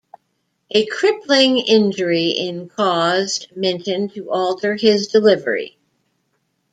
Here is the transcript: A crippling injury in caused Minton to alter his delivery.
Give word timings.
A 0.71 0.87
crippling 0.87 1.59
injury 1.59 2.29
in 2.29 2.69
caused 2.69 3.55
Minton 3.55 4.09
to 4.15 4.31
alter 4.31 4.75
his 4.75 5.09
delivery. 5.09 5.77